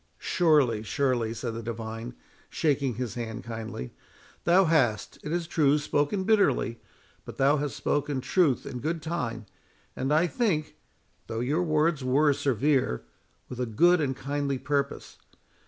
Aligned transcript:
"Surely, 0.17 0.81
surely,"—said 0.81 1.53
the 1.53 1.61
divine, 1.61 2.15
shaking 2.49 2.95
his 2.95 3.13
hand 3.13 3.43
kindly; 3.43 3.93
"thou 4.45 4.65
hast, 4.65 5.19
it 5.23 5.31
is 5.31 5.45
true, 5.45 5.77
spoken 5.77 6.23
bitterly, 6.23 6.79
but 7.23 7.37
thou 7.37 7.57
hast 7.57 7.75
spoken 7.75 8.19
truth 8.19 8.65
in 8.65 8.79
good 8.79 9.03
time; 9.03 9.45
and 9.95 10.11
I 10.11 10.25
think—though 10.25 11.41
your 11.41 11.61
words 11.61 12.03
were 12.03 12.33
severe—with 12.33 13.59
a 13.59 13.67
good 13.67 14.01
and 14.01 14.15
kindly 14.15 14.57
purpose. 14.57 15.19